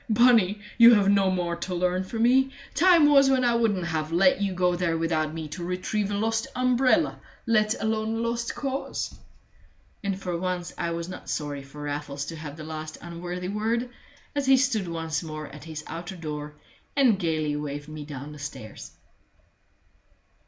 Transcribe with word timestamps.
Bunny, 0.09 0.59
you 0.79 0.95
have 0.95 1.09
no 1.09 1.29
more 1.29 1.55
to 1.57 1.75
learn 1.75 2.03
from 2.03 2.23
me. 2.23 2.51
Time 2.73 3.07
was 3.07 3.29
when 3.29 3.43
I 3.45 3.53
wouldn't 3.53 3.85
have 3.85 4.11
let 4.11 4.41
you 4.41 4.51
go 4.51 4.75
there 4.75 4.97
without 4.97 5.31
me 5.31 5.47
to 5.49 5.63
retrieve 5.63 6.09
a 6.09 6.15
lost 6.17 6.47
umbrella 6.55 7.19
let 7.45 7.79
alone 7.79 8.15
a 8.15 8.17
lost 8.27 8.55
cause!" 8.55 9.13
And 10.03 10.19
for 10.19 10.35
once 10.39 10.73
I 10.75 10.89
was 10.89 11.07
not 11.07 11.29
sorry 11.29 11.61
for 11.61 11.83
Raffles 11.83 12.25
to 12.25 12.35
have 12.35 12.57
the 12.57 12.63
last 12.63 12.97
unworthy 12.99 13.49
word, 13.49 13.91
as 14.35 14.47
he 14.47 14.57
stood 14.57 14.87
once 14.87 15.21
more 15.21 15.45
at 15.49 15.65
his 15.65 15.83
outer 15.85 16.15
door 16.15 16.55
and 16.95 17.19
gayly 17.19 17.55
waved 17.55 17.87
me 17.87 18.03
down 18.03 18.31
the 18.31 18.39
stairs. 18.39 18.89